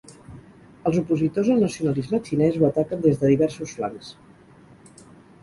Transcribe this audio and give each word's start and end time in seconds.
Els 0.91 0.95
opositors 1.01 1.51
al 1.55 1.61
nacionalisme 1.63 2.21
xinès 2.31 2.57
ho 2.61 2.67
ataquen 2.69 3.05
des 3.05 3.21
de 3.21 3.31
diversos 3.35 3.77
flancs. 3.79 4.11